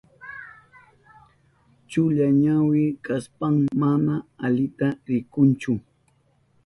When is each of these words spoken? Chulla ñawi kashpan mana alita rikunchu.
Chulla 1.89 2.27
ñawi 2.43 2.83
kashpan 3.05 3.55
mana 3.81 4.13
alita 4.45 4.87
rikunchu. 5.07 5.71